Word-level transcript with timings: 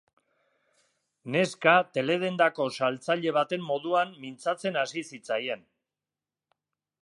Neska 1.35 1.73
teledendako 1.97 2.67
saltzaile 2.77 3.35
baten 3.37 3.63
moduan 3.67 4.17
mintzatzen 4.25 4.81
hasi 4.83 5.05
zitzaien. 5.11 5.63